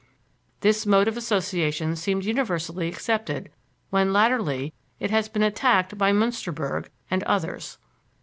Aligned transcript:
This 0.61 0.87
mode 0.87 1.07
of 1.07 1.15
association 1.15 1.95
seemed 1.95 2.25
universally 2.25 2.87
accepted 2.87 3.51
when, 3.91 4.11
latterly, 4.11 4.73
it 4.99 5.11
has 5.11 5.29
been 5.29 5.43
attacked 5.43 5.95
by 5.95 6.11
Münsterberg 6.11 6.87
and 7.11 7.21
others. 7.25 7.77